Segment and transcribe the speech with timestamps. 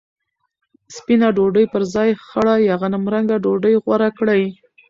[0.95, 4.43] سپینه ډوډۍ پر ځای خړه یا غنمرنګه ډوډۍ غوره کړئ.